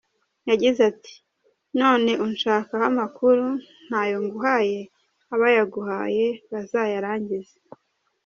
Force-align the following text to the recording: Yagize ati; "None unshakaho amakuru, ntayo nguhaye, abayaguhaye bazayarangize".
Yagize 0.49 0.79
ati; 0.91 1.13
"None 1.81 2.11
unshakaho 2.25 2.85
amakuru, 2.91 3.45
ntayo 3.87 4.17
nguhaye, 4.25 4.79
abayaguhaye 5.33 6.25
bazayarangize". 6.51 7.55